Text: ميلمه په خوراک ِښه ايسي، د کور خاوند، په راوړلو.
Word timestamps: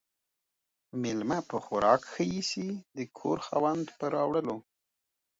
ميلمه 1.01 1.39
په 1.49 1.57
خوراک 1.65 2.01
ِښه 2.11 2.23
ايسي، 2.33 2.69
د 2.95 2.97
کور 3.17 3.37
خاوند، 3.47 3.85
په 3.97 4.05
راوړلو. 4.15 4.57